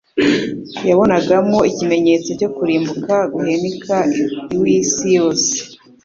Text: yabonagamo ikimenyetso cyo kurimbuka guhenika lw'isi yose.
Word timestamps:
yabonagamo 0.87 1.57
ikimenyetso 1.69 2.29
cyo 2.39 2.49
kurimbuka 2.55 3.15
guhenika 3.33 3.95
lw'isi 4.55 5.07
yose. 5.17 5.51